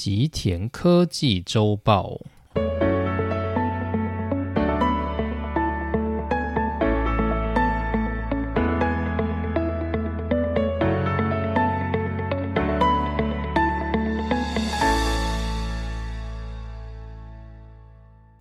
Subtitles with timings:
[0.00, 2.20] 吉田科技周报。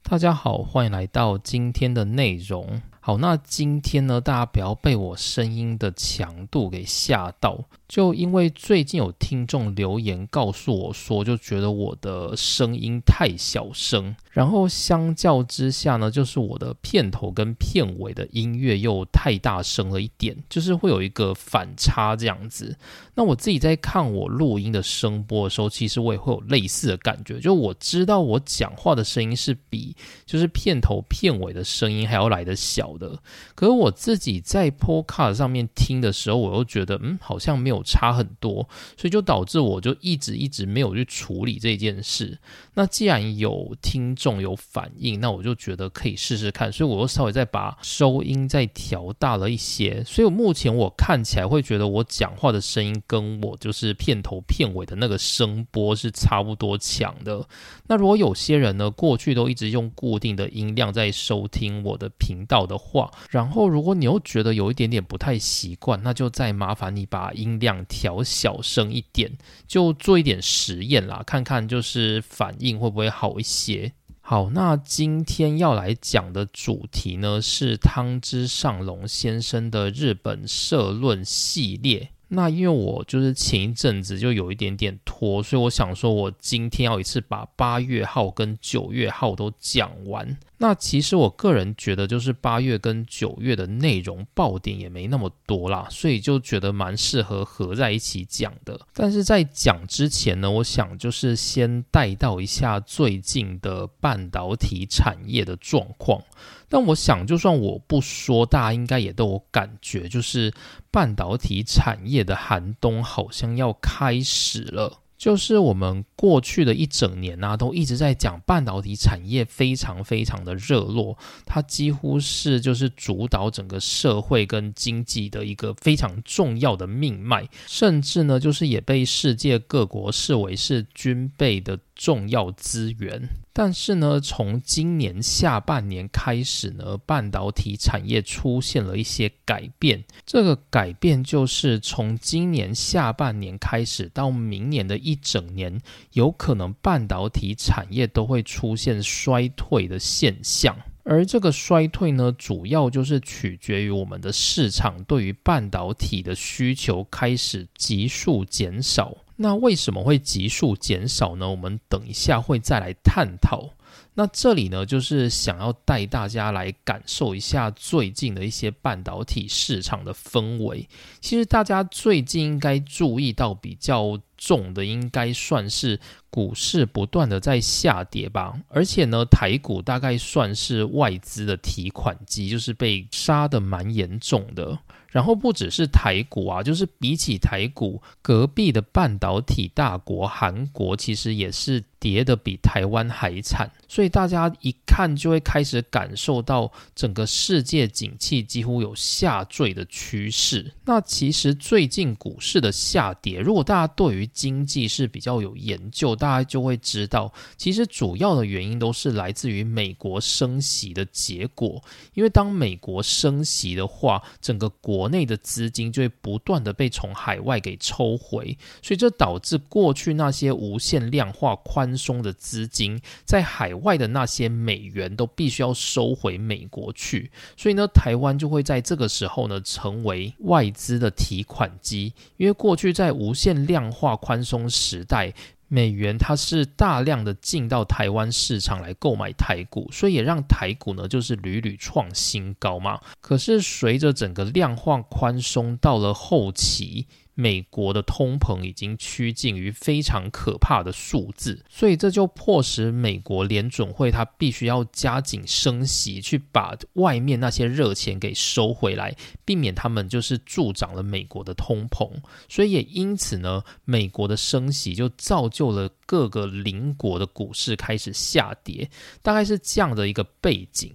[0.04, 2.80] 大家好，欢迎来到今天的内容。
[3.08, 7.58] 好，那今天呢，大家不要被我声音的强度给吓到。
[7.88, 22.78] 就因为最近有听众留言告诉我说，就觉得我的声音太小声，然后相较之下呢，就是我的片头跟片尾的音乐又太大声了一点，就是会有一个反差这样子。
[23.16, 29.96] 那我自己在看我录音的声波的时候，其实我也会有类似的感觉，就我知道我讲话的声音是比
[30.26, 32.97] 就是片头片尾的声音还要来的小。
[32.98, 33.20] 的，
[33.54, 42.40] 可是我自己在 Podcast 上面听的时候，我又觉得，嗯，好像没有差很多，所以就导致我就一直一直没有去处理这件事。
[42.74, 50.02] 那既然有听众有反应，那我就觉得可以试试看，所以我又稍微再把收音再调大了一些。
[50.06, 57.46] 所以我目前我看起来会觉得我讲话的声音跟我就是片头片尾的那个声波是差不多强的。
[57.88, 62.78] 那如果有些人呢，过去都一直用固定的音量在收听我的频道的。
[62.78, 73.92] 话，话然后如果你又觉得有一点点不太习惯，那就再麻烦你把音量调小声一点，就做一点实验啦，看看就是反应会不会好一些。
[74.22, 82.10] 好，那今天要来讲的主题呢是汤之上龙先生的日本社论系列。
[82.30, 90.38] 那因为我就是前一阵子就有一点点拖，所以我想说，我今天要一次把八月号跟九月号都讲完。
[90.60, 98.80] 那其实我个人觉得，就是八月跟九月的内容爆点也没那么多啦，所以就觉得蛮适合合在一起讲的。
[98.94, 106.22] 但是在讲之前呢，我想就是先带到一下最近的半导体产业的状况。
[106.70, 110.54] 但我想，就算我不说，大家应该也都有感觉，就是
[110.92, 115.00] 半导体产业的寒冬好像要开始了。
[115.18, 131.80] 就是我们过去的一整年啊，都一直在讲半导体产业非常非常的热络，它几乎是就是主导整个社会跟经济的一个非常重要的命脉，甚至呢，就是也被世界各国视为是军备的。
[131.98, 140.04] 重要资源，但是呢，从今年下半年开始呢，半导体产业出现了一些改变。
[140.26, 145.82] 这个改变就是从今年下半年开始到明年的一整年，
[146.14, 150.78] 有可能半导体产业都会出现衰退的现象。
[151.04, 159.16] 而这个衰退呢，主要就是取决于我们的市场对于半导体的需求开始急速减少。
[159.38, 161.50] 那为什么会急速减少呢？
[161.50, 163.70] 我们等一下会再来探讨。
[164.16, 170.90] 那这里呢，就是想要带大家来感受一下最近的一些半导体市场的氛围。
[171.22, 176.00] 其实大家最近应该注意到比较重的，应该算是
[176.32, 178.60] 股市不断的在下跌吧。
[178.70, 184.80] 而且呢，台股大概算是外资的提款机，就是被杀的蛮严重的。
[185.18, 191.84] 然后不只是台股啊，就是比起台股，隔壁的半导体大国韩国，其实也是。
[192.00, 200.74] 跌的比台湾还惨，所以大家一看就会开始感受到整个世界景气几乎有下坠的趋势。
[200.86, 211.82] 那其实最近股市的下跌，如果大家对于经济是比较有研究，大家就会知道，其实主要的原因都是来自于美国升息的结果。
[212.14, 221.87] 因为当美国升息的话，整个国内的资金就会不断的被从海外给抽回，所以这导致过去那些无限量化宽。
[221.88, 232.12] 宽松的资金在海外的那些美元都必须要收回美国去，所以呢，台湾就会在这个时候呢成为外资的提款机。
[232.36, 235.34] 因为过去在无限量化宽松时代，
[235.70, 243.00] 美元它是大量的进到台湾市场来购买台股，所以也让台股呢就是屡屡创新高嘛。
[243.22, 247.08] 可是随着整个量化宽松到了后期。
[247.40, 262.10] 美国的通膨已经趋近于非常可怕的数字，所以这就迫使美国联准会它必须要加紧升息，去把外面那些热钱给收回来，避免他们就是助长了美国的通膨。
[262.50, 268.90] 所以也因此呢，美国的升息就造就了各个邻国的股市开始下跌，
[269.22, 270.92] 大概是这样的一个背景。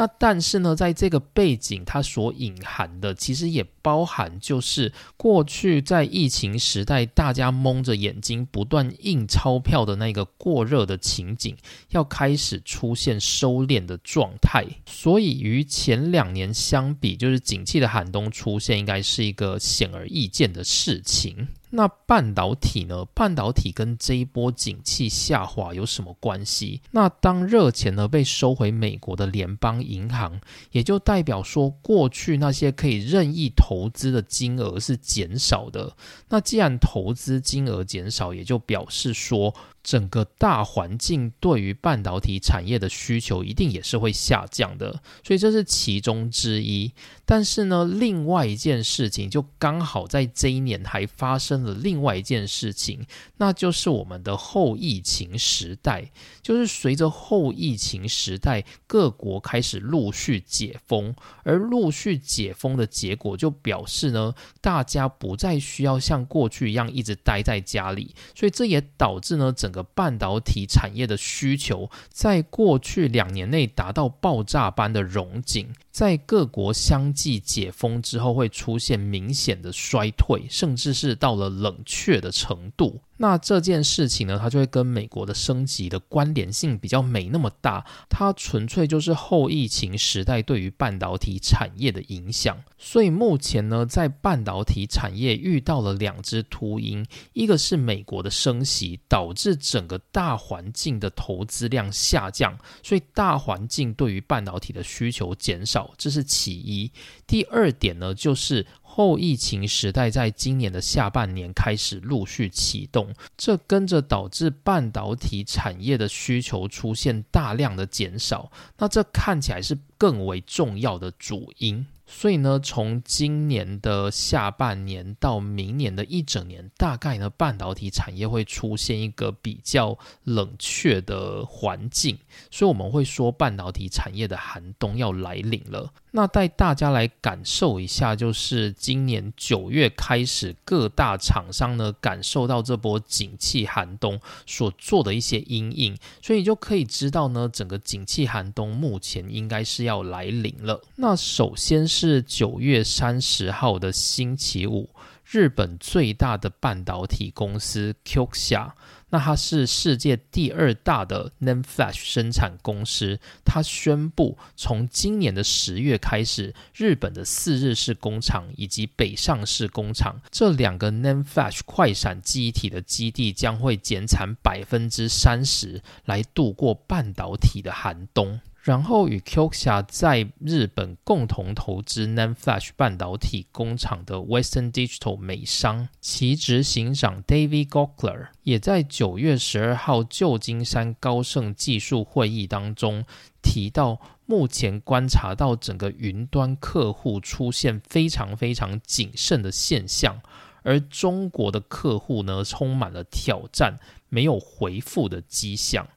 [0.00, 11.54] 那但是呢，在这个背景，它所隐含的其实也包含，就是过去在疫情时代，大家蒙着眼睛不断印钞票的那个过热的情景，
[11.90, 14.64] 要开始出现收敛的状态。
[14.86, 21.48] 所以与前两年相比，就是景气的寒冬出现，应该是一个显而易见的事情。
[21.70, 23.04] 那半导体呢？
[23.14, 26.82] 半导体跟这一波景气下滑有什么关系？
[26.90, 30.40] 那当热钱呢被收回美国的联邦银行，
[30.72, 35.96] 也就代表说，过去那些可以任意投资的金额是减少的。
[36.28, 39.54] 那既然投资金额减少，也就表示说。
[39.82, 46.92] 整个大环境对于半导体产业的需求一定也是会下降的，所以这是其中之一。
[47.24, 53.06] 但是呢，另外一件事情就刚好在这一年还发生了另外一件事情，
[53.38, 56.10] 那就是我们的后疫情时代。
[56.42, 69.69] 就是随着后疫情时代，各国开始陆续解封，而陆续解封的结果就表示呢，大家不再需要像过去一样一直待在家里，所以这也导致呢整。
[69.70, 83.00] 整个半导体产业的需求，在过去两年内达到爆炸般的融景，在各国相继解封之后，会出现明显的衰退，甚至是到了冷却的程度。
[83.22, 92.56] 那这件事情呢，它就会跟美国的升级的关联性比较没那么大，它纯粹就是后疫情时代对于半导体产业的影响。
[92.78, 106.90] 所以目前呢，在半导体产业遇到了两只秃鹰，一个是美国的升息导致整个大环境的投资量下降，所以大环境对于半导体的需求减少，这是其一。
[107.26, 108.66] 第二点呢，就是。
[108.92, 121.86] 后疫情时代在今年的下半年开始陆续启动，这跟着导致半导体产业的需求出现大量的减少，那这看起来是更为重要的主因。
[122.12, 132.18] 所以呢，从今年的下半年到明年的一整年，大概呢，半导体产业会出现一个比较冷却的环境，
[132.50, 135.92] 所以我们会说半导体产业的寒冬要来临了。
[136.12, 150.82] 那带大家来感受一下，就是今年九月开始，各大厂商呢感受到这波景气寒冬所做的一些阴影，所以就可以知道呢，整个景气寒冬目前应该是要来临了。
[150.96, 154.88] 那首先是是九月三十号的星期五，
[155.22, 158.72] 日本最大的半导体公司 Qxia。
[159.10, 178.40] 那它是世界第二大的 NAND Flash 生产公司，它宣布从今年的十月开始，日本的四日式工厂以及北上市工厂这两个 NAND Flash 快闪记忆体的基地将会减产百分之三十，来度过半导体的寒冬。
[178.62, 193.04] 然后与 Qxia 在日本共同投资 Nanflash 半导体工厂的 Western Digital 美商，其执行长 David Gokler 也在九月十二号旧金山高盛技术会议当中
[193.40, 200.20] 提到，目前观察到整个云端客户出现非常非常谨慎的现象，
[200.62, 203.78] 而中国的客户呢，充满了挑战，
[204.10, 205.88] 没有回复的迹象。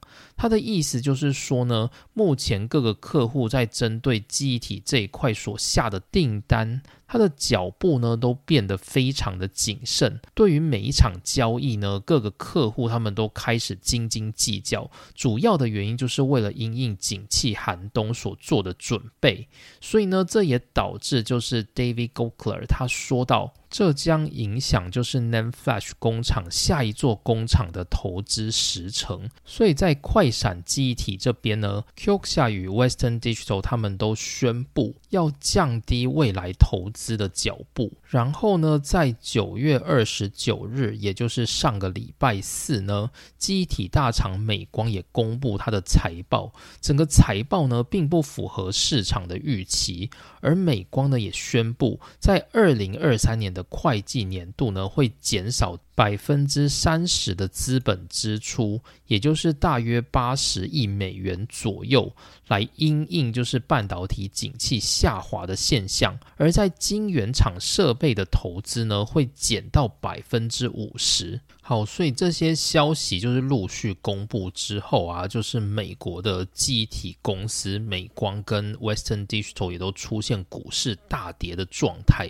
[0.44, 6.82] 他的意思就是说呢，目前各个客户在针对记忆体这一块所下的订单。
[7.14, 14.90] 他的脚步呢都变得非常的谨慎，对于每一场交易呢，各个客户他们都开始斤斤计较。
[15.14, 19.48] 主要的原因就是为了因应景气寒冬所做的准备，
[19.80, 29.30] 所以呢，这也导致就是 David Gokler 他说到，这将影响就是 NAND Flash 工厂下一座工厂的投资时程。
[29.46, 37.03] 所以在快闪记忆体这边呢，Qxia 与 Western Digital 他们都宣布要降低未来投资。
[37.04, 55.78] 资的脚步，然后呢，在九月二十九日，也就是上个礼拜四呢，机体大厂美光也公布它的财报，整个财报呢并不符合市场的预期，而美光呢也宣布，在二零二三年的会计年度呢会减少。
[55.96, 62.16] 百分之三十的资本支出，也就是大约八十亿美元左右，
[62.48, 66.18] 来因应就是半导体景气下滑的现象。
[66.38, 71.40] 而在晶圆厂设备的投资呢，会减到百分之五十。
[71.62, 82.30] 好，所以这些消息就是陆续公布之后啊，就是美国的记忆体公司美光跟 Western Digital 也都出现股市大跌的状态。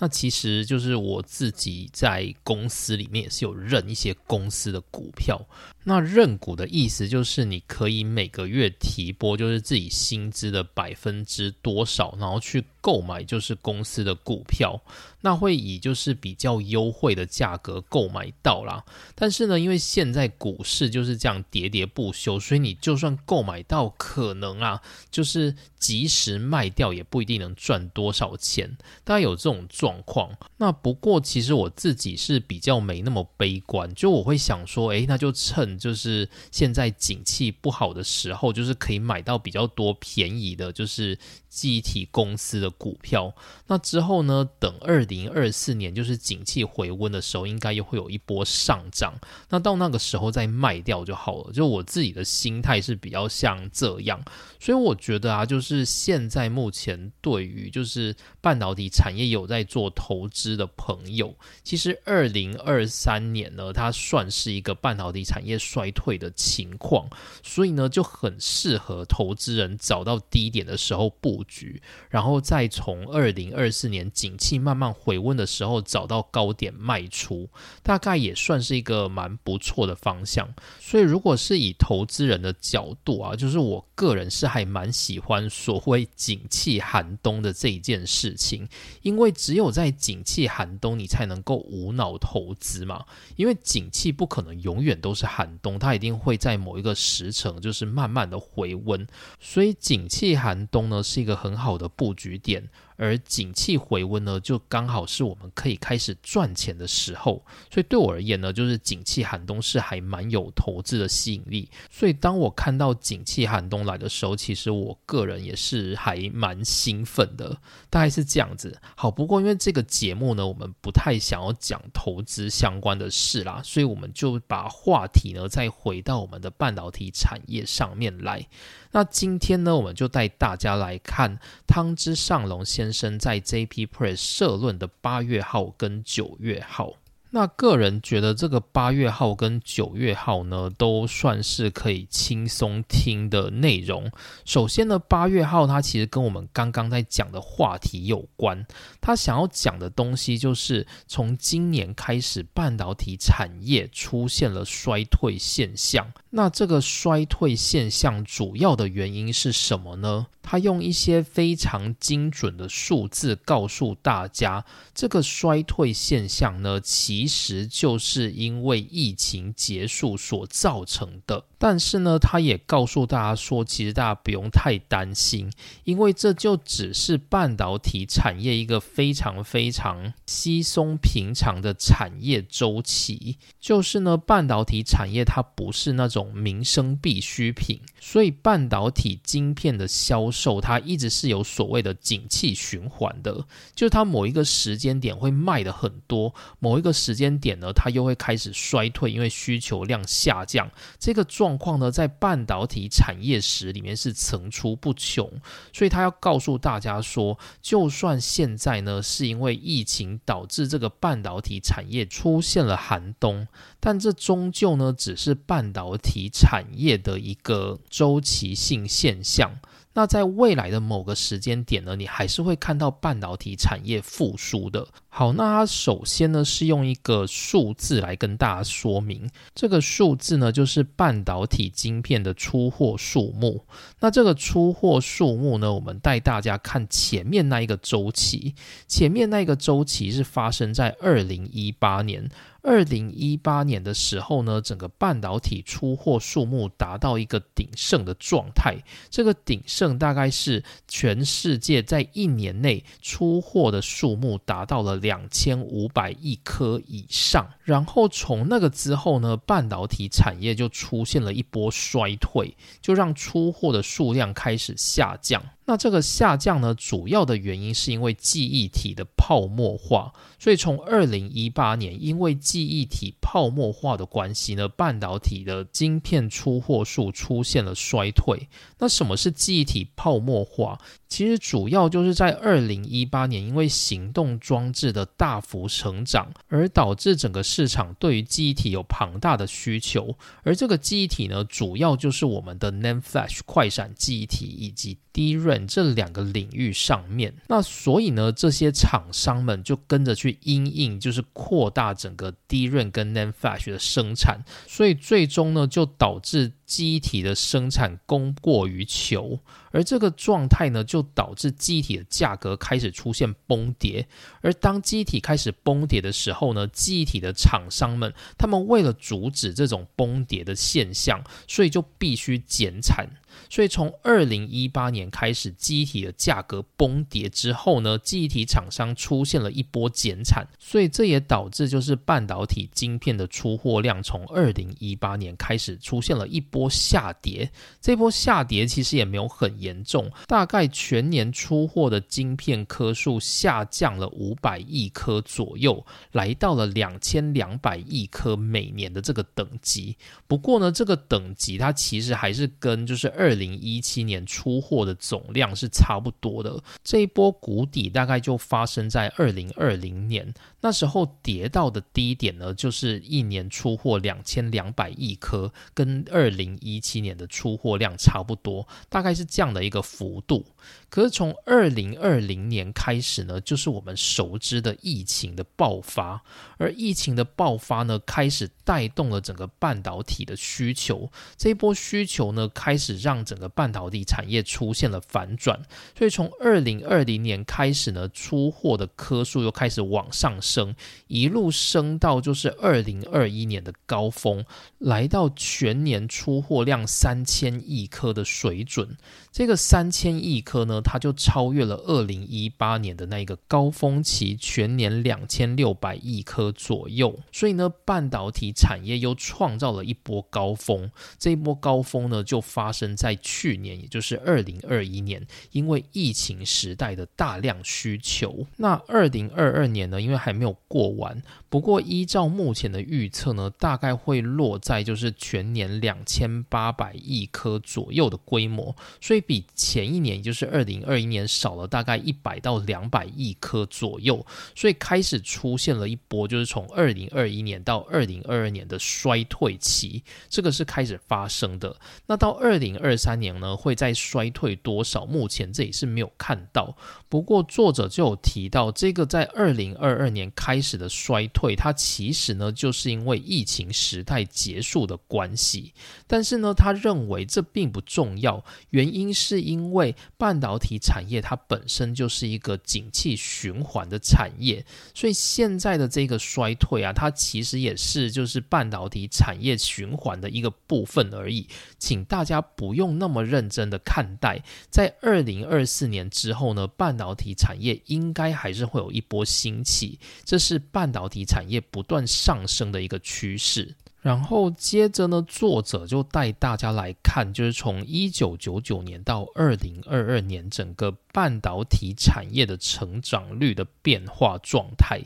[0.00, 5.38] 那其实就是我自己在公司里面也是有认一些公司的股票。
[5.82, 14.78] 那认股的意思就是你可以每个月提拨，就是自己薪资的百分之多少，然后去购买就是公司的股票。
[15.22, 18.82] 那会以就是比较优惠的价格购买到啦。
[19.14, 28.76] 但是呢，因为现在股市就是这样喋喋不休，所以你就算购买到，可能啊就是及时卖掉，也不一定能赚多少钱。
[29.04, 30.30] 大概有这种状况。
[30.56, 35.69] 那不过其实我自己是比较没那么悲观，就我会想说，诶，那就趁。
[35.78, 41.18] 就是现在景气不好的时候，就是可以买到比较多便宜的，就是
[41.50, 43.34] 记体公司的股票。
[43.66, 49.12] 那之后呢，等二零二四年就是景气回温的时候，应该又会有一波上涨。
[49.50, 51.52] 那到那个时候再卖掉就好了。
[51.52, 54.18] 就我自己的心态是比较像这样，
[54.58, 65.50] 所以我觉得啊，就是现在目前对于就是半导体产业有在做投资的朋友，其实二零二三年呢，它算是一个半导体产业。
[65.60, 67.08] 衰退的情况，
[67.42, 77.48] 所以呢就很适合投资人找到低点的时候布局，然后再从二零二四年景气慢慢回温的时候找到高点卖出，
[77.82, 80.48] 大概也算是一个蛮不错的方向。
[80.80, 88.66] 所以如果是以投资人的角度啊，就是我个人是还蛮喜欢所谓景气寒冬的这一件事情，
[89.02, 93.04] 因为只有在景气寒冬，你才能够无脑投资嘛，
[93.36, 95.50] 因为景气不可能永远都是寒。
[95.62, 99.06] 冬它一定会在某一个时程，就是慢慢的回温，
[99.38, 102.68] 所以景气寒冬呢是一个个很好的布局点。
[103.00, 107.42] 而景气回温呢，就刚好是我们可以开始赚钱的时候，
[107.72, 111.70] 所以对我而言呢，就是景气寒冬是还蛮有投资的吸引力。
[111.90, 117.56] 所以当我看到景气寒冬来的时候，其实我个人也是还蛮兴奋的，
[117.88, 118.78] 大概是这样子。
[118.94, 128.46] 好，不过因为这个节目呢，我们不太想要讲投资相关的事啦，所以我们就把话题呢再回到我们的半导体产业上面来。
[128.92, 136.99] 那今天呢，我们就带大家来看汤之上龙先生在 JP Press 社论的八月号跟九月号。
[137.32, 144.10] 那个人觉得这个八月号跟九月号呢，都算是可以轻松听的内容。
[144.44, 148.66] 首先呢，八月号它其实跟我们刚刚在讲的话题有关。
[149.00, 156.12] 他想要讲的东西就是从今年开始，半导体产业出现了衰退现象。
[156.30, 160.26] 那这个衰退现象主要的原因是什么呢？
[160.42, 171.44] 他用一些非常精准的数字告诉大家，这个衰退现象呢，其其实就是因为疫情结束所造成的。
[171.62, 175.52] 但是呢，他也告诉大家说，其实大家不用太担心，
[175.84, 183.36] 因为这就只是半导体产业一个非常非常稀松平常的产业周期。
[183.60, 201.49] 就是呢，半导体产业它不是那种民生必需品，所以半导体晶片的销售它一直是有所谓的景气循环的，就是它某一个时间点会卖的很多，某一个时间点呢，它又会开始衰退，因为需求量下降，这个状。
[201.50, 205.28] 状况呢，在半导体产业史里面是层出不穷，
[205.72, 213.48] 所以他要告诉大家说，就算现在呢是因为疫情导致这个半导体产业出现了寒冬，
[213.80, 219.58] 但这终究呢只是半导体产业的一个周期性现象。
[220.00, 224.88] 那在未来的某个时间点呢，你还是会看到半导体产业复苏的。
[225.10, 233.66] 好，那它首先呢是用一个数字来跟大家说明，这个数字呢就是半导体晶片的出货数目。
[233.98, 238.54] 那这个出货数目呢，我们带大家看前面那一个周期，
[238.88, 242.26] 前面那一个周期是发生在二零一八年。
[242.62, 248.76] 二零一八年的时候呢，整个半导体出货数目达到一个鼎盛的状态。
[249.08, 257.48] 这个鼎盛大概是全世界在一年内出货的数目达到了两千五百亿颗以上。
[257.62, 265.42] 然后从那个之后呢，半导体产业就出现了一波衰退，就让出货的数量开始下降。
[265.70, 270.12] 那这个下降呢，主要的原因是因为记忆体的泡沫化。
[270.36, 278.48] 所以从二零一八年，因为记忆体泡沫化的关系呢，半导体的晶片出货数出现了衰退。
[278.80, 280.78] 那什么是记忆体泡沫化？
[281.08, 290.16] 其实主要就是在二零一八年，因为行动装置的大幅成长，而导致整个市场对于记忆体有庞大的需求。
[290.44, 297.34] 而这个记忆体呢，主要就是我们的 NAND Flash 快闪记忆体以及 DRAM 这两个领域上面。
[297.48, 306.52] 那所以呢，这些厂商们就跟着去因应，就是扩大整个 DRAM 跟 NAND Flash 的生产，所以最终呢，就导致。
[306.70, 309.40] 机体的生产供过于求，
[309.72, 314.06] 而这个状态呢，就导致机体的价格开始出现崩跌。
[314.40, 323.04] 而当机体开始崩跌的时候呢，机体的厂商们，他们为了阻止这种崩跌的现象，所以就必须减产。
[323.48, 337.50] 所以从二零一八年开始，记忆体的价格崩跌之后呢，记忆体厂商出现了一波减产，所以这也导致就是半导体晶片的出货量从二零一八年开始出现了一波下跌。
[337.80, 349.96] 这波下跌其实也没有很严重，大概全年出货的晶片颗数下降了五百亿颗左右，来到了两千两百亿颗每年的这个等级。
[350.26, 353.10] 不过呢，这个等级它其实还是跟就是。
[353.20, 370.46] 二零一七年出货的总量是差不多的，这一波谷底大概就发生在二零二零年，那时候跌到的低点呢，就是一年出货两千两百亿颗，跟二零一七年的出货量差不多，大概是这样的一个幅度。
[370.88, 376.22] 可是从二零二零年开始呢，就是我们熟知的疫情的爆发，
[376.56, 381.10] 而疫情的爆发呢，开始带动了整个半导体的需求。
[381.36, 385.60] 这一波需求呢，开始让让整个半导体产业出现了反转。
[385.98, 390.76] 所以从二零二零年开始呢，出货的颗数又开始往上升，
[391.08, 394.44] 一路升到就是二零二一年的高峰，
[394.78, 398.96] 来到全年出货量三千亿颗的水准。
[399.32, 407.18] 这个三千亿颗呢，它就超越了二零一八年的那个高峰期，全年两千六百亿颗左右。
[407.32, 410.90] 所以呢，半导体产业又创造了一波高峰。
[411.18, 418.46] 这一波高峰呢，就发生在去年，也就是二零二一年，因为疫情时代的大量需求。
[418.58, 428.76] 那二零二二年呢，因为还没有过完，不过依照目前的预测呢，大概会落在就是全年两千八百亿颗左右的规模。
[429.00, 441.74] 所以比前一年，也就是二零二一年少了大概一百到两百亿颗左右，所以开始出现了一波，就是从二零二一年到二零二二年的衰退期，这个是开始发生的。
[442.06, 445.06] 那到二零二二三年呢，会再衰退多少？
[445.06, 446.76] 目前这里是没有看到。
[447.08, 455.72] 不过作者就有提到，这个在二零二二年开始的衰退，它其实呢就是因为疫情时代结束的关系。
[456.08, 459.14] 但是呢，他认为这并不重要，原因。
[459.20, 474.42] 是因为半导体产业它本身就是一个景气循环的产业，所以现在的这个衰退啊，它其实也是就是半导体产业循环的一个部分而已，请大家不用用那么认真的看待。
[474.70, 483.76] 在二零二四年之后呢，半导体产业应该还是会有一波兴起，这是半导体产业不断上升的一个趋势。
[484.00, 495.02] 然后接着呢，作者就带大家来看，就是从一九九九年到二零二二年整个半导体产业的成长率的变化状态。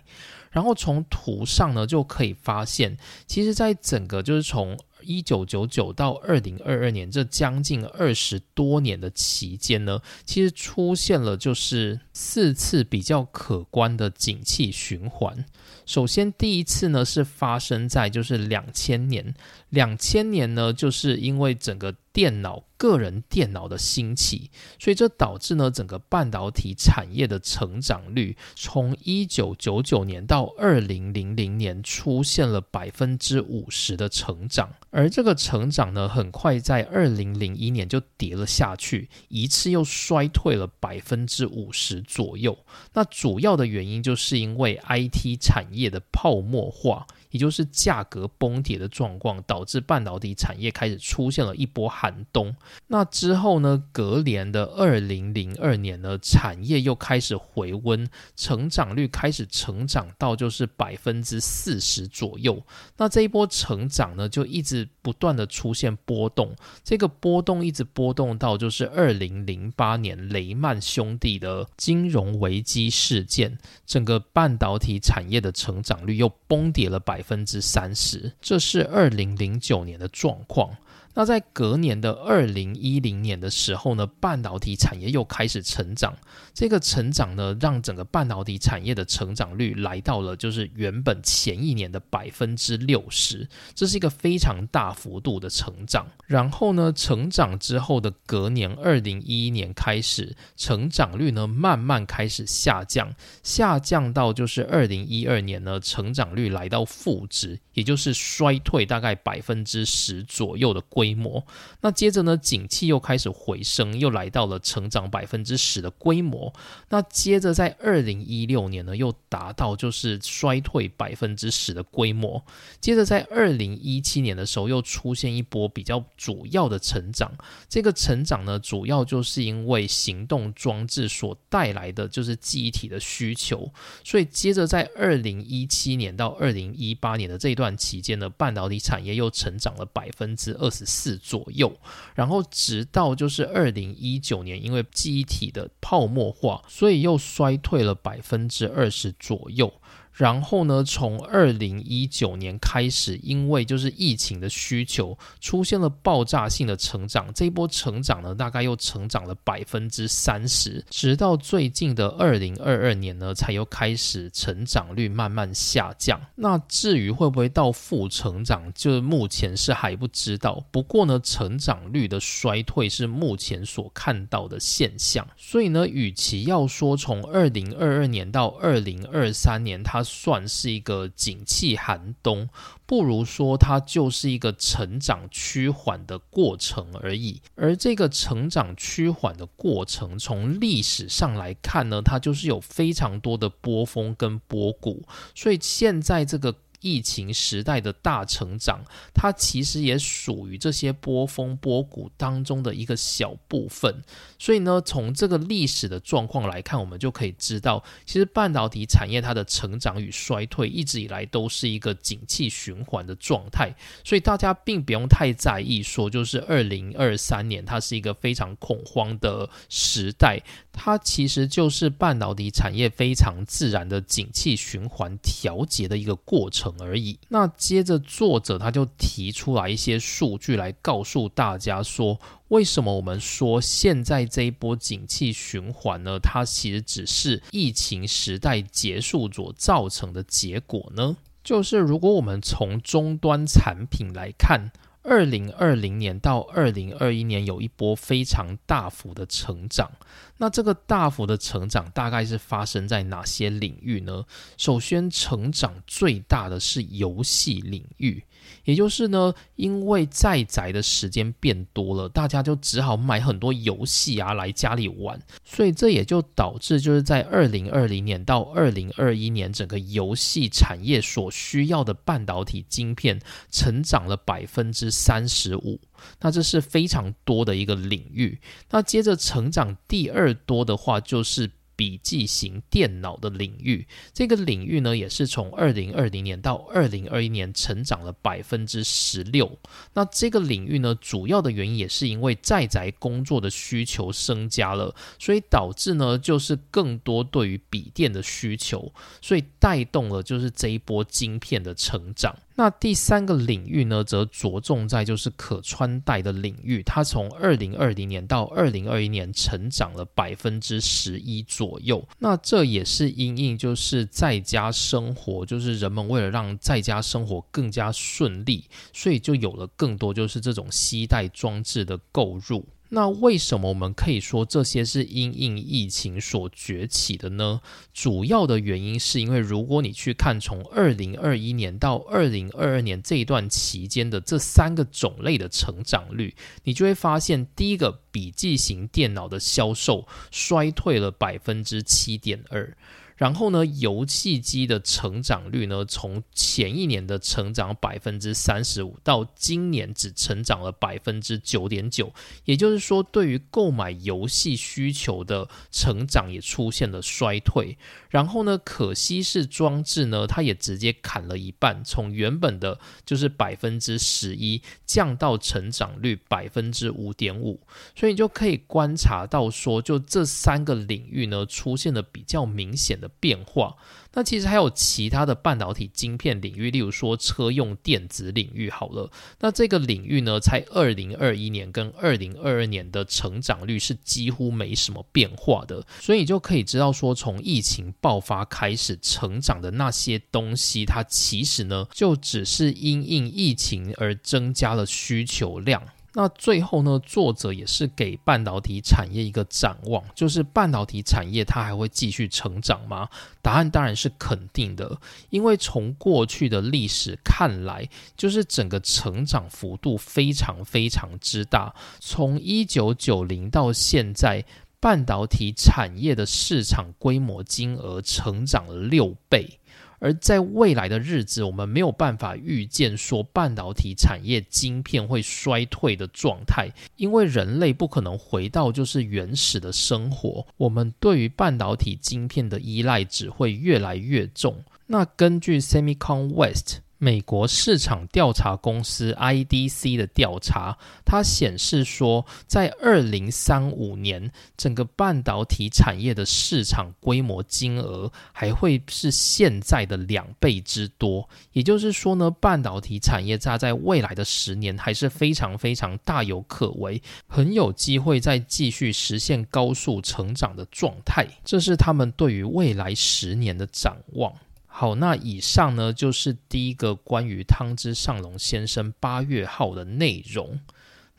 [0.53, 15.45] 然后从图上呢就可以发现，其实在整个就是从一九九九到二零二二年这将近二十多年的期间呢，其实出现了就是四次比较可观的景气循环。
[15.87, 19.35] 首先，第一次呢是发生在就是两千年，
[19.75, 22.65] 两千年呢就是因为整个电脑。
[22.77, 42.59] 个人电脑的兴起，所以这导致呢整个半导体产业的成长率，从一九九九年到二零零零年出现了百分之五十的成长，而这个成长呢很快在二零零一年就跌了下去，一次又衰退了百分之五十左右。
[42.93, 47.07] 那主要的原因就是因为 IT 产业的泡沫化。
[47.31, 52.55] 也就是价格崩跌的状况，导致半导体产业开始出现了一波寒冬。
[52.87, 62.63] 那之后呢，隔年的二零零二年呢，产业又开始回温，成长率开始成长到就是百分之四十左右。
[62.97, 77.25] 那这一波成长呢，就一直不断的出现波动，这个波动一直波动到就是二零零八年雷曼兄弟的金融危机事件，整个半导体产业的成长率又崩跌了百。
[77.25, 80.77] 分之三十，这是二零零零九年的状况。
[81.17, 86.13] 那在隔年的二零一零年的时候呢，半导体产业又开始成长。
[86.53, 96.05] 这个成长呢，让整个半导体产业的成长率来到了就是原本前一年的百分之六十，这是一个非常大幅度的成长。
[96.27, 111.04] 然后呢，成长之后的隔年二零一一年开始，成长率呢慢慢开始下降，下降到就是二零一二年呢，成长率来到负值，也就是衰退大概百分之十左右的规。
[111.05, 111.45] 规模，
[111.83, 116.51] 那接着呢，景气又开始回升，又来到了成长百分之十的规模。
[116.89, 122.43] 那接着在二零一六年呢，又达到就是衰退百分之十的规模。
[122.81, 127.31] 接着在二零一七年的时候，又出现一波比较主要的成长。
[127.69, 133.71] 这个成长呢，主要就是因为行动装置所带来的就是记忆体的需求。
[134.03, 140.94] 所以接着在二零一七年到二零一八年的这段期间呢，半导体产业又成长了百分之二十。
[140.95, 141.77] 四左右，
[142.15, 149.73] 然后直到就是二零一九年，因为记忆体的泡沫化，所以又衰退了百分之二十左右。
[150.15, 157.33] 然后呢，从二零一九年开始，因为就是疫情的需求，出现了爆炸性的成长。
[157.35, 166.21] 这一波成长呢，大概又成长了百分之三十，直到最近的二零二二年呢，才又开始成长率慢慢下降。
[166.37, 170.65] 那至于会不会到负成长，就目前是还不知道。
[170.71, 175.27] 不过呢，成长率的衰退是目前所看到的现象。
[175.37, 182.49] 所以呢，与其要说从二零二二年到二零二三年，它算是一个景气寒冬，
[182.87, 187.41] 不如说它就是一个成长趋缓的过程而已。
[187.57, 195.03] 而这个成长趋缓的过程，从历史上来看呢，它就是有非常多的波峰跟波谷。
[195.35, 196.55] 所以现在这个。
[196.85, 204.03] 疫情时代的大成长，它其实也属于这些波峰波谷当中的一个小部分。
[204.39, 213.75] 所以呢，从这个历史的状况来看，我们就可以知道，其实半导体产业它的成长与衰退一直以来都是一个景气循环的状态。
[214.05, 226.74] 所以大家并不用太在意，说就是二零二三年它是一个非常恐慌的时代，它其实就是半导体产业非常自然的景气循环调节的一个过程。
[226.81, 227.19] 而已。
[227.29, 236.19] 那接着作者他就提出来一些数据来告诉大家说，为什么我们说现在这一波景气循环呢？
[236.19, 241.17] 它其实只是疫情时代结束所造成的结果呢？
[241.43, 244.71] 就是如果我们从终端产品来看。
[245.05, 249.93] 二零二零年到二零二一年有一波非常大幅的成长，
[250.39, 254.25] 那这个大幅的成长大概是发生在哪些领域呢？
[254.57, 258.25] 首先，成长最大的是游戏领域。
[258.65, 275.81] 也就是呢，因为在宅的时间变多了，大家就只好买很多游戏啊来家里玩，所以这也就导致就是在二零二零年到二零二一年，整个游戏产业所需要的半导体晶片成长了百分之三十五，
[276.21, 278.41] 那这是非常多的一个领域。
[278.71, 281.51] 那接着成长第二多的话就是。
[281.77, 289.59] 笔记型电脑的领域，这个领域呢，也是从二零二零年到二零二一年成长了百分之十六。
[289.93, 302.37] 那这个领域呢，主要的原因也是因为在宅工作的需求增加了，所以导致呢，就是更多对于笔电的需求，所以带动了就是这一波晶片的成长。
[302.57, 312.07] 那第三个领域呢，则着重在就是可穿戴的领域，它从二零二零年到二零二一年成长了百分之十一左右。
[312.19, 322.65] 那这也是因应就是在家生活，就是人们为了让在家生活更加顺利，所以就有了更多就是这种吸带装置的购入。
[322.95, 327.61] 那为什么我们可以说这些是因应疫情所崛起的呢？
[327.93, 342.77] 主要的原因是因为，如果你去看从二零二一年到二零二二年这一段期间的这三个种类的成长率，你就会发现，第一个笔记型电脑的销售衰退了百分之七点二。
[343.17, 352.13] 然后呢，游戏机的成长率呢，从前一年的成长百分之三十五，到今年只成长了百分之九点九。
[352.45, 357.79] 也就是说，对于购买游戏需求的成长也出现了衰退。
[358.15, 367.61] 然后呢，可稀释装置呢，它也直接砍了一半，从原本的就是百分之十一降到成长率百分之五点五。
[367.95, 372.95] 所以你就可以观察到说，就这三个领域呢，出现了比较明显。
[372.95, 373.75] 的变化。
[374.15, 378.71] 那其实还有其他的半导体晶片领域，例如说车用电子领域。
[378.71, 395.83] 好了，那这个领域呢，才二零二一年跟二零二二年的成长率是几乎没什么变化的，所以你就可以知道说，从疫情爆发开始成长的那些东西，它其实呢，就只是因应疫情而增加了需求量。
[396.17, 403.09] 那最后呢，作者也是给半导体产业一个展望，就是半导体产业它还会继续成长吗？
[403.43, 404.97] 答案当然是肯定的，
[405.31, 414.45] 因为从过去的历史看来，就是整个成长幅度非常非常之大，从一九九零到现在，
[414.79, 419.59] 半导体产业的市场规模金额成长了六倍。
[420.05, 434.63] 而在未来的日子，我们没有办法预见说半导体产业晶片会衰退的状态，因为人类不可能回到就是原始的生活，我们对于半导体晶片的依赖只会越来越重。
[434.89, 436.81] 那根据 Semicon West。
[436.99, 451.29] 美国市场调查公司 IDC 的调查，它显示说，在二零三五年，整个半导体产业的市场规模金额还会是现在的两倍之多。
[451.53, 461.27] 也就是说呢，半导体产业在在未来的十年还是非常非常大有可为，很有机会再继续实现高速成长的状态。
[461.45, 464.33] 这是他们对于未来十年的展望。
[464.77, 470.59] 好，那以上呢就是第一个关于汤之上龙先生八月号的内容。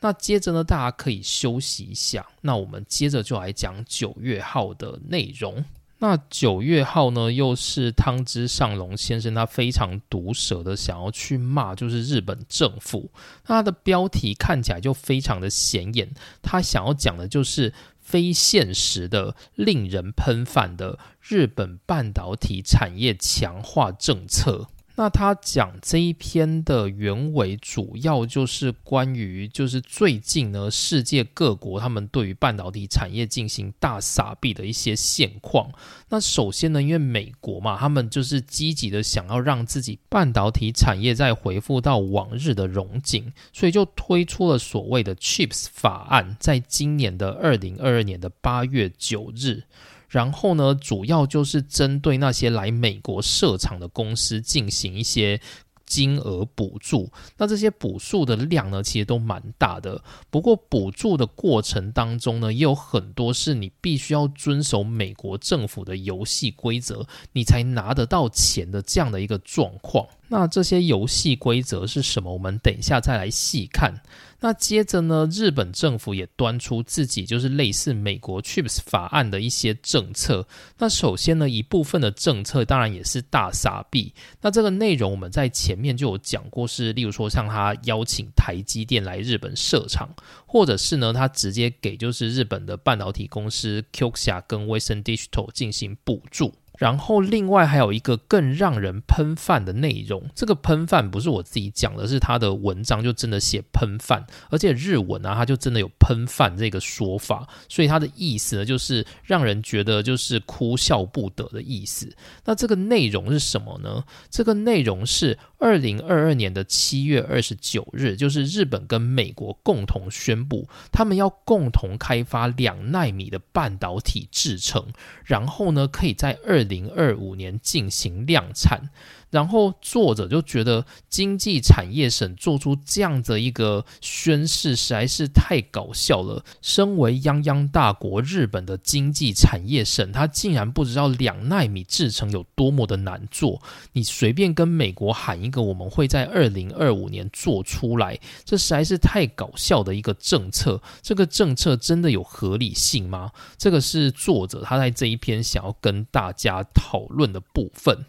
[0.00, 2.26] 那接着呢，大家可以休息一下。
[2.42, 5.64] 那我们接着就来讲九月号的内容。
[5.98, 13.10] 那九月号呢，又是汤之上龙先生他非常毒舌的想要去骂，就是日本政府。
[13.46, 16.06] 那他的标题看起来就非常的显眼，
[16.42, 17.72] 他想要讲的就是。
[18.06, 24.68] 非现实的、令人喷饭的日本半导体产业强化政策。
[24.98, 35.70] 那他讲这一篇的原委，主要就是关于，就是最近呢，世界各国他们对于半导体产业进行大撒币的一些现况。
[36.08, 49.64] 那首先呢，因为美国嘛，他们就是积极的想要让自己半导体产业再回复到往日的荣景，所以就推出了所谓的 Chips 法案，在今年的二零二二年的八月九日。
[50.08, 55.40] 然后呢，主要就是针对那些来美国设厂的公司进行一些
[55.84, 57.10] 金额补助。
[57.36, 60.02] 那这些补助的量呢，其实都蛮大的。
[60.30, 70.06] 不过补助的过程当中呢，也有很多是你必须要遵守美国政府的游戏规则，你才拿得到钱的这样的一个状况。
[70.28, 72.32] 那这些游戏规则是什么？
[72.32, 74.02] 我们等一下再来细看。
[74.40, 80.46] 那接着呢，日本政府也端出自己就是类似美国 Chips 法案的一些政策。
[80.78, 84.12] 那首先呢，一部分的政策当然也是大傻币。
[84.42, 90.10] 那这个内容我们在前面就有讲过，是例如说像他邀请台积电来日本设厂，
[90.46, 96.52] 或者是呢他直接给就是日本的半导体公司 Qxia 跟 Western Digital 进行补助。
[96.76, 100.28] 然后，另外还有一个更让人喷饭的内容。
[100.34, 107.48] 这个喷饭不是我自己讲的，是他的文章就真的写喷饭，而且日文啊，他就真的有喷饭这个说法。
[107.68, 112.14] 所以他的意思呢，就是让人觉得就是哭笑不得的意思。
[112.44, 114.04] 那这个内容是什么呢？
[114.30, 124.86] 这个内容是二零二二年的七月二十九日，就是日本跟美国共同宣布，他们要共同开发两纳米的半导体制成，
[125.24, 128.90] 然后呢，可以在二零二五年进行量产。
[129.30, 136.44] 然后作者就觉得经济产业省做出这样的一个宣誓实在是太搞笑了。
[136.62, 143.60] 身为泱泱大国日本的经济产业省，他竟然不知道两纳米制成有多么的难做。
[143.92, 150.80] 你随便跟美国喊一个，我们会在二零二五年做出来，这实在是太搞笑的一个政策。
[151.02, 153.32] 这个政策真的有合理性吗？
[153.58, 158.04] 这个是作者他在这一篇想要跟大家讨论的部分。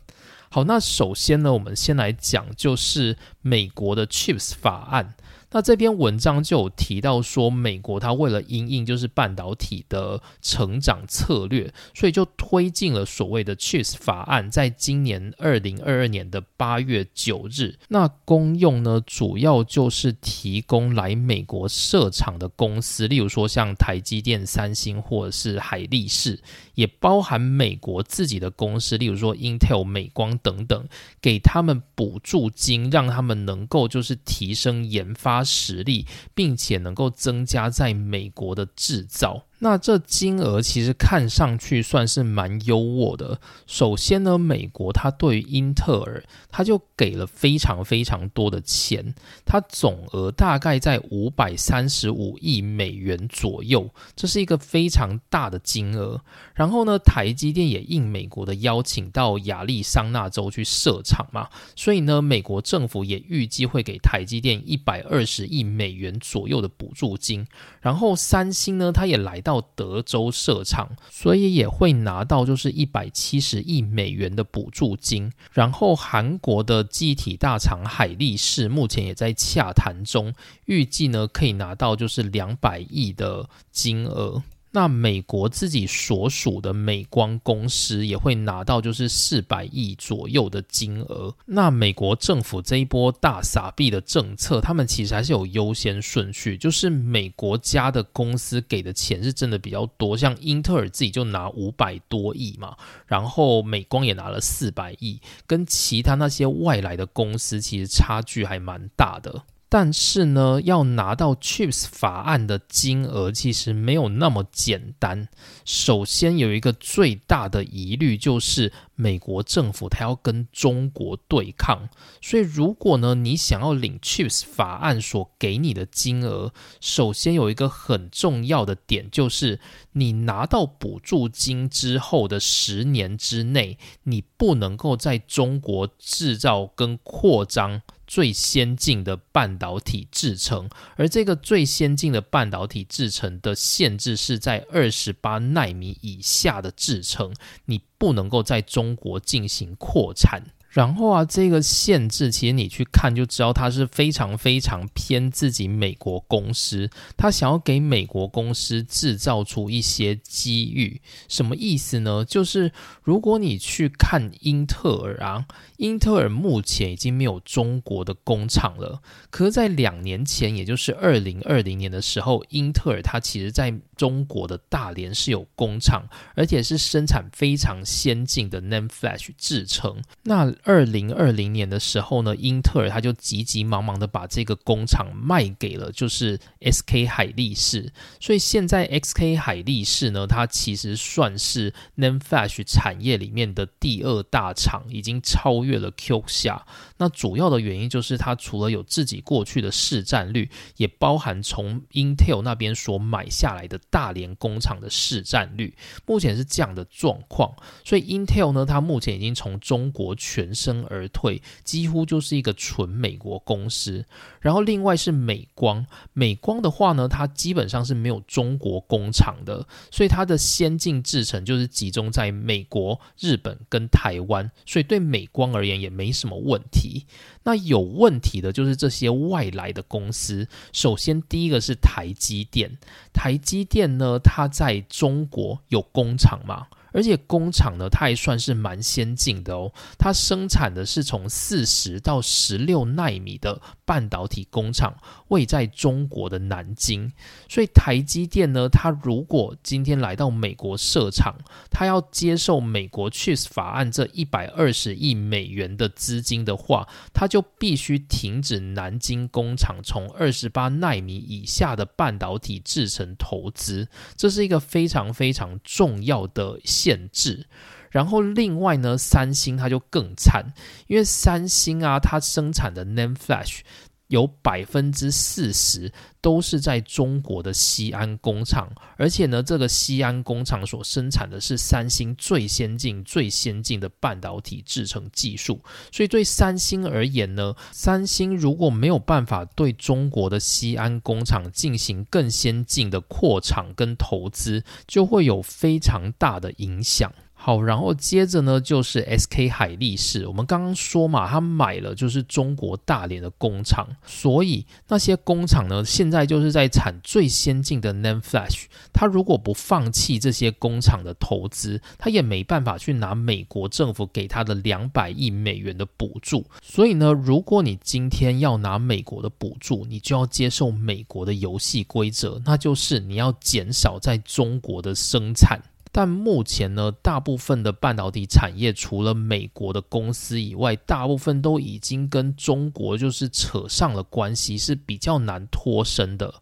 [0.57, 5.13] 好，那首先呢，我们先来讲，就是美国的 Chips 法案。
[5.51, 17.77] 那这篇文章就有提到说，美国它为了因应就是半导体的成长策略，所以就推进了所谓的 Chips 法案，在今年二零二二年的八月九日。
[17.89, 26.39] 那功用呢，主要就是提供来美国设厂的公司，例如说像台积电、三星或者是海力士，
[26.77, 30.87] 也包含美国自己的公司，例如说 Intel、美光等等，
[31.19, 35.43] 给他们补助金，让他们能够就是提升研发。
[35.57, 39.43] 实力，并且能够增加在美国的制造。
[39.59, 43.41] 那这金额其实看上去算是蛮优渥的。
[43.65, 49.15] 首先呢，美国它对于英特尔，它就给了非常非常多的钱，
[49.45, 56.21] 它总额大概在五百三十五亿美元左右，这是一个非常大的金额。
[56.53, 67.47] 然后呢，台积电也应美国的邀请到亚利桑那州去设厂嘛，所以呢，美国政府也预计会给台积电一百二十亿美元左右的补助金。
[67.81, 69.41] 然后三星呢，它也来。
[69.47, 75.31] 到德州设厂，所以也会拿到就是一百七十亿美元的补助金。
[75.53, 80.33] 然后韩国的机体大厂海力士目前也在洽谈中，
[80.65, 84.43] 预计呢可以拿到就是两百亿的金额。
[84.71, 91.33] 那美国自己所属的美光公司也会拿到就是四百亿左右的金额。
[91.45, 102.75] 那美国政府这一波大撒币的政策，他们其实还是有优先顺序，就是美国家的公司给的钱是真的比较多，像英特尔自己就拿五百多亿嘛，
[103.05, 109.43] 然后美光也拿了四百亿，跟其他那些外来的公司其实差距还蛮大的。
[109.69, 115.27] 但是呢，要拿到 Chips 法案的金额其实没有那么简单。
[115.65, 121.89] 首先有一个最大的疑虑就是美国政府它要跟中国对抗，
[122.21, 129.59] 所以如果呢你想要领 Chips 法案所给你的金额，首先有一个很重要的点就是
[129.91, 137.81] 你拿到补助金之后的十年之内，你不能够在中国制造跟扩张。
[138.07, 147.33] 最先进的半导体制成，而这个最先进的半导体制成的限制是在二十八纳米以下的制成，
[147.65, 150.41] 你不能够在中国进行扩产。
[150.77, 156.87] 然后啊，这个限制其实你去看就知道，它是非常非常偏自己美国公司，
[157.17, 161.01] 他想要给美国公司制造出一些机遇。
[161.27, 162.23] 什么意思呢？
[162.23, 169.01] 就是如果你去看英特尔啊，英特尔目前已经没有中国的工厂了。
[169.31, 179.99] 可是，在两年前，也就是二零二零年的时候，英特尔它其实在中国的大连是有工厂，而且是生产非常先进的 NAND Flash 制成。
[180.21, 196.65] 那二零二零年的时候呢，英特尔他就急急忙忙的把这个工厂卖给了就是 SK 海力士，所以现在 SK 海力士呢，它其实算是 NAND Flash 产业里面的第二大厂，已经超越了 Q 下。
[196.97, 205.73] 那主要的原因就是它除了有自己过去的市占率，也包含从 Intel 那边所买下来的大连工厂的市占率，
[206.05, 207.55] 目前是这样的状况。
[207.85, 214.05] 所以 Intel 呢，它目前已经从中国全全身而退，几乎就是一个纯美国公司。
[214.39, 227.05] 然后另外是美光，美光的话呢，它基本上是没有中国工厂的，所以它的先进制程就是集中在美国、日本跟台湾，所以对美光而言也没什么问题。
[227.43, 230.47] 那有问题的就是这些外来的公司。
[230.71, 232.77] 首先第一个是台积电，
[233.13, 236.67] 台积电呢，它在中国有工厂吗？
[236.97, 239.71] 而且工厂呢，它还算是蛮先进的哦。
[239.99, 247.13] 它生产的是从四十到十六纳米的半导体工厂，位在中国的南京。
[247.47, 251.35] 所以台积电呢，它如果今天来到美国设厂，
[251.69, 263.87] 它要接受美国 Chips 法案这一百二十亿美元的资金的话，它就必须停止南京工厂从二十八纳米以下的半导体制成投资。
[264.15, 266.59] 这是一个非常非常重要的。
[266.87, 267.45] 限制，
[267.91, 270.53] 然后另外呢，三星它就更惨，
[270.87, 273.59] 因为三星啊，它生产的 NAND Flash
[274.07, 275.91] 有百分之四十
[276.21, 297.13] 都是在中国的西安工厂，而且呢，这个西安工厂所生产的是三星最先进、最先进的半导体制成技术，所以对三星而言呢，三星如果没有办法对中国的西安工厂进行更先进的扩厂跟投资，就会有非常大的影响。
[297.39, 300.27] 好，然后接着呢，就是 SK 海力士。
[300.27, 308.65] 我们刚刚说嘛，他买了就是中国大连的工厂，所以那些工厂呢，现在就是在产最先进的 NAND Flash。
[308.91, 316.43] 他如果不放弃这些工厂的投资，他也没办法去拿美国政府给他的两百亿美元的补助。
[316.61, 325.61] 所以呢，如果你今天要拿美国的补助，你就要接受美国的游戏规则，那就是你要减少在中国的生产。
[325.97, 336.35] 但目前呢，大部分的半导体产业除了美国的公司以外，大部分都已经跟中国就是扯上了关系，是比较难脱身的。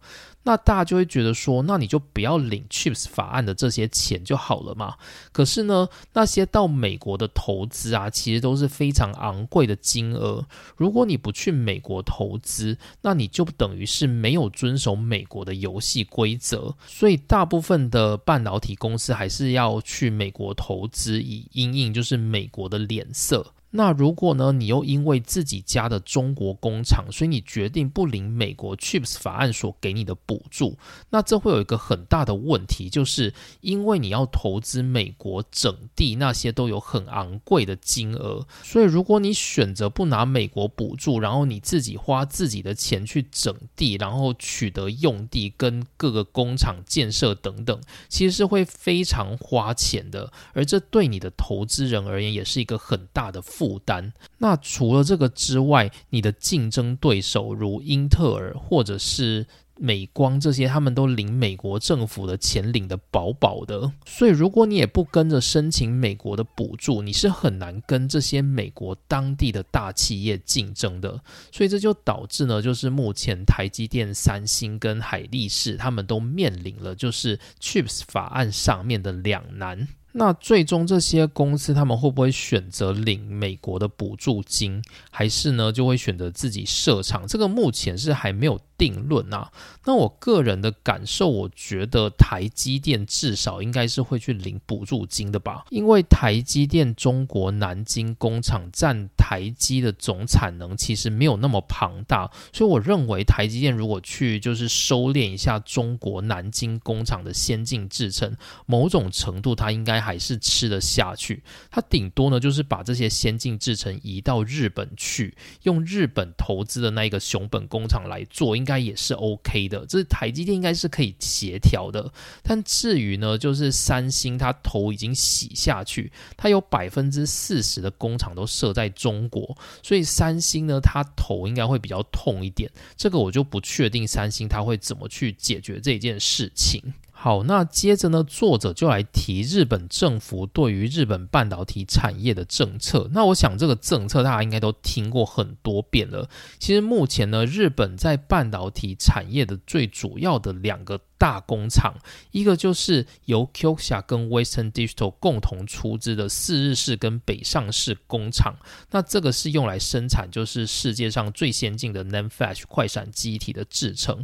[0.46, 4.96] 那大家就会觉得说，那你就不要领 Chips 法案的这些钱就好了嘛。
[5.32, 10.46] 可是呢，那些到美国的投资啊，其实都是非常昂贵的金额。
[10.78, 16.76] 如果你不去美国投资，那你就等于是没有遵守美国的游戏规则。
[16.86, 23.54] 所以大部分的半导体公司还是要去美国投资，以因应就是美国的脸色。
[23.76, 30.78] 那如果呢，你又因为自己家的中国工厂，所以你决定不领美国 Chips 法案所给你的补助，
[31.10, 53.65] 那这会有一个很大的问题，就是因为你要投资美国整地那些都有很昂贵的金额，所以如果你选择不拿美国补助，然后你自己花自己的钱去整地，然后取得用地跟各个工厂建设等等，其实是会非常花钱的，而这对你的投资人而言也是一个很大的负。
[53.66, 54.14] 负担。
[54.38, 59.48] 那除了这个之外，你的竞争对手如英特尔或者是
[59.78, 63.92] 美光这些，他们都领美国政府的钱领的饱饱的。
[64.06, 71.20] 所以，如果你也不跟着申请美国的补助，你是很难跟这些美国当地的大企业竞争的。
[71.52, 79.88] 所以，这就导致呢，就是目前台积电、三星跟海力士他们都面临了就是 Chips 法案上面的两难。
[80.18, 87.28] 那最终这些公司他们会不会选择领美国的补助金，还是呢就会选择自己设厂？
[87.28, 88.60] 这个目前是还没有。
[88.78, 89.50] 定论啊，
[89.86, 118.65] 那我个人的感受，我觉得台积电至少应该是会去领补助金的吧，因为台积电中国南京工厂占台积的总产能其实没有那么庞大，所以我认为台积电如果去就是收敛一下中国南京工厂的先进制程，某种程度它应该还是吃得下去，它顶多呢就是把这些先进制程移到日本去，用日本投资的那一个熊本工厂来做，应。
[118.66, 122.12] 应该也是 OK 的，这台积电应该是可以协调的。
[122.42, 132.68] 但至于呢，就是三星，它头已经洗下去，它有百分之四十的工厂都设在中国，所以三星呢，它头应该会比较痛一点。
[132.98, 136.82] 这个我就不确定三星它会怎么去解决这件事情。
[137.26, 143.10] 好，那接着呢，作者就来提日本政府对于日本半导体产业的政策。
[143.14, 146.30] 那我想这个政策大家应该都听过很多遍了。
[146.60, 151.96] 其实目前呢，日本在半导体产业的最主要的两个大工厂，
[152.30, 158.54] 一个就是由 Kyosa 跟 Western Digital 共同出资的四日市跟北上市工厂。
[158.92, 164.24] 那这个是用来生产就是世界上最先进的 NAND Flash 快闪机体的制成。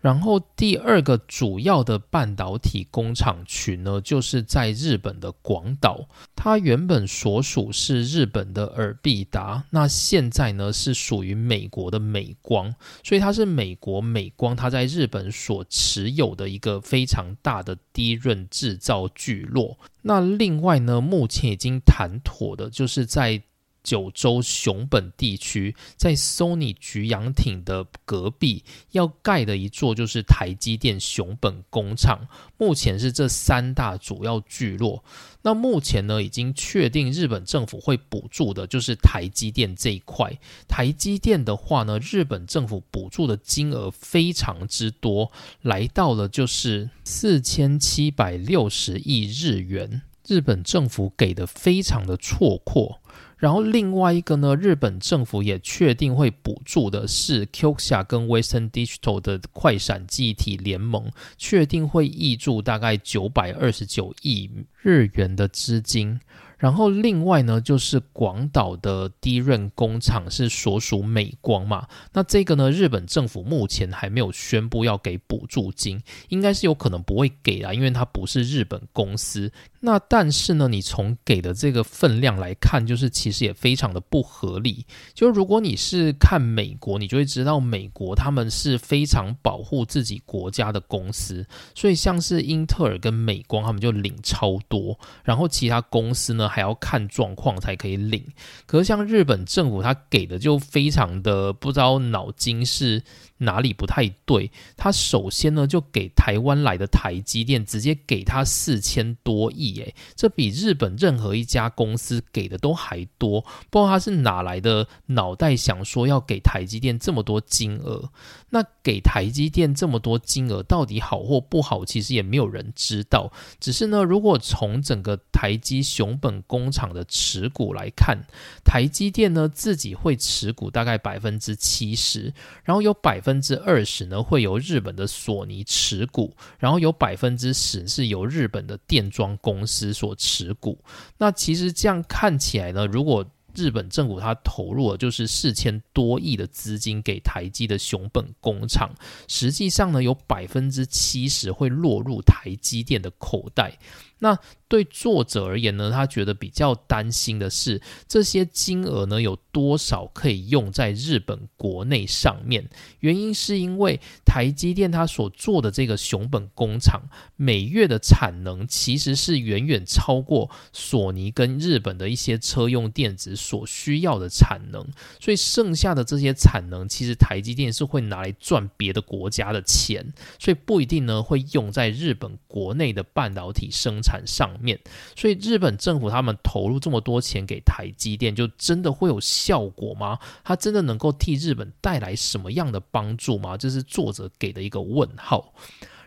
[0.00, 6.08] 然后第二个主要的半导体工厂群呢，就是在日本的广岛。
[6.34, 12.74] 它原本所属是日本的尔必达，那现在呢是属于美国的美光，
[13.04, 19.78] 所以它是美国美光它在日本所持有的一个非常大的低润制造聚落。
[20.00, 23.42] 那另外呢，目前已经谈妥的，就是在。
[23.82, 32.28] 九州熊本地区，在 Sony 菊阳町的隔壁要盖的一座就是台积电熊本工厂。
[32.56, 35.02] 目前是这三大主要聚落。
[35.42, 40.38] 那目前呢，已经确定日本政府会补助的，就是台积电这一块。
[40.68, 50.02] 台积电的话呢，日本政府补助的金额非常之多，来到了就是四千七百六十亿日元。
[50.26, 52.99] 日本政府给的非常的绰阔。
[53.40, 64.50] 然后另外一个呢，日本政府也确定会补助的是 Qxia 跟 Western Digital 的快闪记忆体联盟，确定会挹注大概九百二十九亿
[64.82, 66.20] 日元的资金。
[66.60, 75.98] 然后另外呢，就是广岛的低润工厂是所属美光嘛，那这个呢，日本政府目前还没有宣布要给补助金，
[76.28, 79.50] 应该是有可能不会给啊，因为它不是日本公司。
[79.82, 84.84] 那但是呢，你从给的这个分量来看，就是其实也非常的不合理。
[85.14, 96.49] 就如果你是看美国，你就会知道美国他们是非常保护自己国家的公司，所以像是英特尔跟美光他们就领超多，然后其他公司呢？
[96.50, 98.22] 还要看状况才可以领，
[98.66, 103.02] 可是像日本政府，他给的就非常的不知道脑筋是。
[103.40, 104.50] 哪里不太对？
[104.76, 113.40] 他首先呢，就给台湾来的台积电直接给他四千多亿，诶，这比日本任何一家公司给的都还多。
[113.70, 118.10] 不知道他是哪来的脑袋，想说要给台积电这么多金额。
[118.50, 123.32] 那给台积电这么多金额，到底好或不好，其实也没有人知道。
[123.58, 128.18] 只是呢，如果从整个台积熊本工厂的持股来看，
[128.62, 132.34] 台积电呢自己会持股大概百分之七十，
[132.64, 133.29] 然后有百分。
[133.30, 140.82] 分之二十呢会由日本的索尼持股，然后有百分之十是由日本的电装公司所持股。
[141.18, 143.24] 那其实这样看起来呢，如果
[143.54, 148.90] 日本政府它投入了就是四千多亿的资金给台积的熊本工厂，
[149.28, 153.78] 实际上呢有百分之七十会落入台积电的口袋。
[154.20, 162.68] 那对作者而言呢，他觉得比较担心的是这些金额呢有多少可以用在日本国内上面？
[163.00, 167.00] 原因是因为台积电它所做的这个熊本工厂
[167.36, 174.86] 每月的产能其实是远远超过索尼跟日本的一些车用电子所需要的产能，
[175.18, 184.50] 所以剩下的这些产能其实台积电是会拿来赚别的国家的钱，所以不一定呢会用在日本国内的半导体生产上。
[184.60, 184.78] 面，
[185.16, 190.18] 所以日本政府他们投入这么多钱给台积电，就真的会有效果吗？
[190.44, 193.56] 它真的能够替日本带来什么样的帮助吗？
[193.56, 195.54] 这是作者给的一个问号。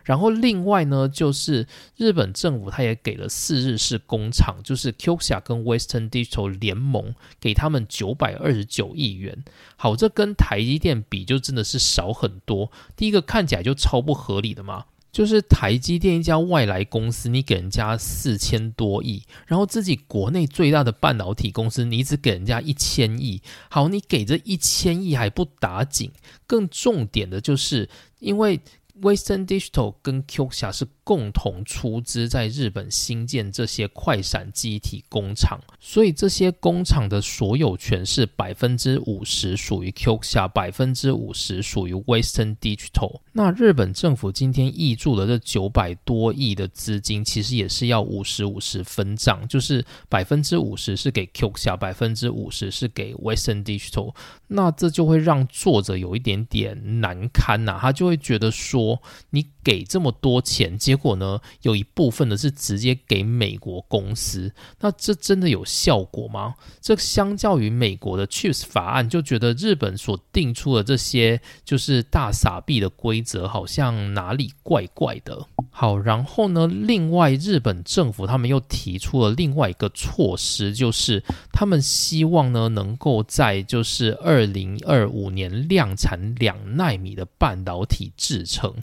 [0.04, 1.66] 然后另外呢，就是
[1.96, 9.44] 日本政府他也给了四日式工厂，就是 Qxia 跟 Western Digital 联盟，给他们九百二十九亿元。
[9.76, 12.70] 好，这跟台积电比，就真的是少很多。
[12.94, 14.84] 第一个看起来就超不合理的嘛。
[15.14, 23.40] 就是台积电一家外来公司，你给人家四千多亿，然后自己国内最大的半导体公司，你只给人家一千亿。
[23.70, 26.10] 好，你给这一千亿还不打紧，
[26.46, 27.88] 更重点的就是
[28.18, 28.60] 因为。
[29.02, 43.20] Western Digital 跟 Q 侠是共同出资在日本新建这些快闪机体工厂，所以这些工厂的所有权是百分之五十属于 Q 侠，百分之五十属于 Western Digital。
[43.32, 54.14] 那日本政府今天挹注的这九百多亿的资金，其实也是要五十五十分账，就是百分之五十是给 Q 侠，百分之五十是给 Western Digital。
[54.48, 66.56] 那这就会让作者有一点点难堪呐，他就会觉得说，你给这么多钱，结果呢，有一部分呢是直接给美国公司，那这真的有效果吗？
[66.82, 75.46] 这相较于美国的 Chips 法案，就觉得日本所定出的这些就是大傻逼的规则，好像哪里怪怪的。
[75.70, 84.34] 好，然后呢，另外日本政府他们又提出了另外一个措施，就是他们希望呢，能够在就是二。
[84.34, 88.74] 二零二五年量产两纳米的半导体制成。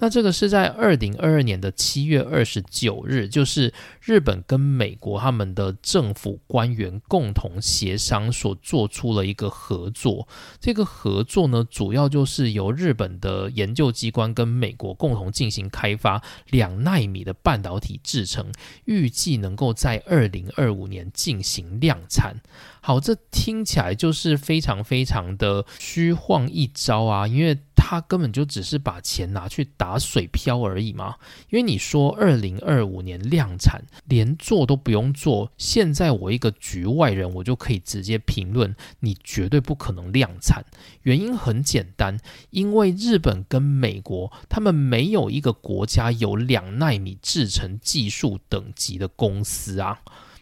[0.00, 10.26] 那这个是在二零二二年的七月二十九日，就是日本跟美国他们的政府官员共同协商所做出了一个合作。
[10.60, 18.52] 这个合作呢，主要就是由日本的研究机关跟美国共同进行开发两纳米的半导体制成，
[18.84, 22.36] 预计能够在二零二五年进行量产。
[22.80, 27.58] 好，这听起来就是非常非常的虚晃一招啊，因为。
[27.80, 31.14] 他根本就只是把钱拿去打水漂而已嘛，
[31.48, 40.66] 因为你说二零二五年量产，连做都不用做，现在我一个局外人，我就可以直接评论，你绝对不可能量产。
[41.04, 42.18] 原因很简单，
[42.50, 50.00] 因为日本跟美国，他们没有一个国家有两纳米制程技术等级的公司啊，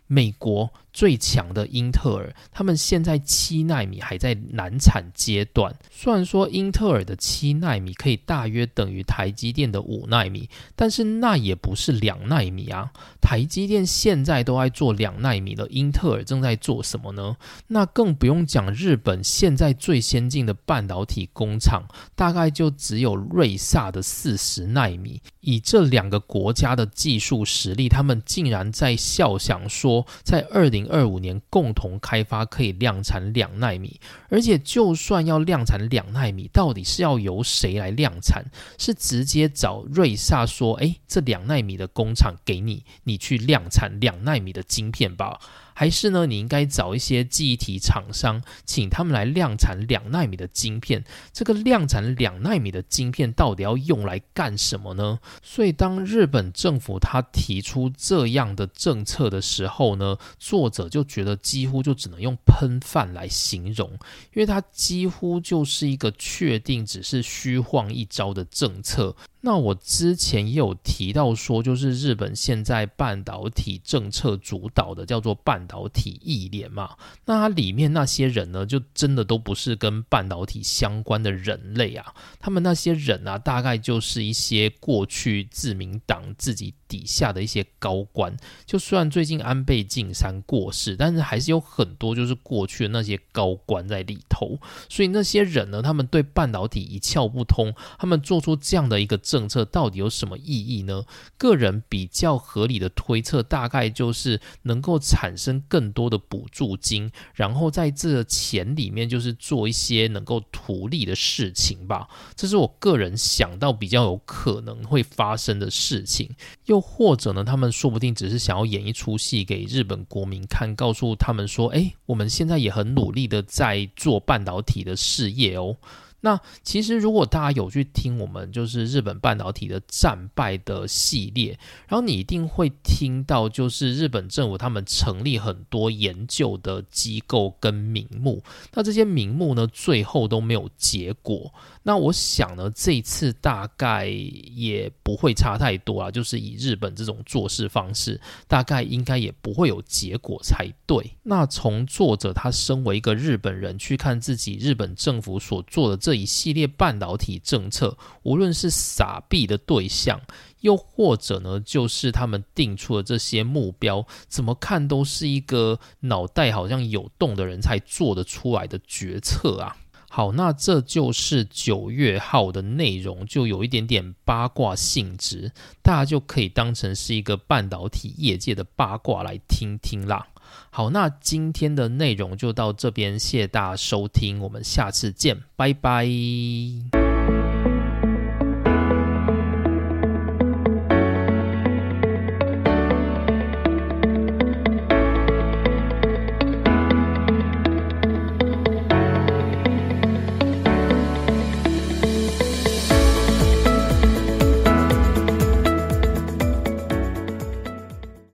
[0.08, 0.72] 美国。
[0.96, 5.76] 最强的英特尔，他们现在七纳米还在难产阶段。
[5.90, 12.90] 虽然说英特尔的七纳米可以大约等于台积电的五纳米，但是那也不是两纳米啊。
[13.20, 17.36] 台积电现在都在做两纳米了，英特尔正在做什么呢？
[17.66, 21.82] 那更不用讲日本现在最先进的半导体工厂，
[22.14, 25.20] 大概就只有瑞萨的四十纳米。
[25.42, 30.85] 以这两个国家的技术实力，他们竟然在笑想说，在二零。
[30.88, 38.44] 二五年共同开发可以量产两纳米，而且就算要量产两纳米，到底是要由谁来量产？
[38.78, 45.40] 是直接找瑞萨说：“哎，这两纳米的工厂给你，你去量产两纳米的晶片吧。”
[45.78, 46.24] 还是呢？
[46.24, 51.04] 你应该找一些记忆体厂商，请他们来量产两纳米的晶片。
[51.34, 55.18] 这个量产两纳米的晶片到底要用来干什么呢？
[55.42, 63.90] 所以，当日本政府他提出这样的政策的时候呢，作者就觉得几乎就只能用喷饭来形容，
[64.32, 69.14] 因为它几乎就是一个确定只是虚晃一招的政策。
[69.42, 76.96] 那我之前也有提到说，就是日本现在半导体政策主导的叫做半导体一联嘛。
[77.24, 82.14] 那它里面那些人呢，就真的都不是跟半导体相关的人类啊。
[82.38, 88.36] 他们那些人啊，大概就是一些过去自民党自己底下的一些高官。
[88.64, 94.58] 就虽然最近安倍晋三过世，但是还是有很多就是过去的那些高官在里头。
[94.88, 101.04] 所以那些人呢，他们对半导体一窍不通，他们做出这样的一个政策，到底有什么意义呢？
[101.36, 112.08] 个人比较合理的推测，大概就是能够产生更多的补助金，然后在这钱里面就是做一些能够图利的事情吧。
[112.34, 116.30] 这是我个人想到比较有可能会发生的事情。
[116.66, 125.76] 又或者呢，他们说不定只是想要演一出戏给日本国民看，告诉他们说：“哎，我们现在也很努力的在做半导体的事业哦。”
[126.20, 138.42] 那其实，如果大家有去听我们就是日本半导体的战败的系列，然后你一定会听到，就是日本政府他们成立很多研究的机构跟名目，
[138.72, 141.52] 那这些名目呢，最后都没有结果。
[141.88, 151.08] 那我想呢，这一次大概也不会差太多啊，就是以日本这种做事方式，大概应该也不会有结果才对。
[151.22, 160.20] 那从作者他身为一个日本人去看自己日本政府所做的这一系列半导体政策，无论是撒币的对象，
[160.62, 169.76] 又或者呢，就是他们定出的这些目标，怎么看都是一个脑袋好像有洞的人才做得出来的决策啊。
[170.16, 175.52] 好，那这就是九月号的内容，就有一点点八卦性质，
[175.82, 180.28] 大家就可以当成是一个半导体业界的八卦来听听啦。
[180.70, 186.06] 好，那今天的内容就到这边，谢谢大家收听，我们下次见，拜拜。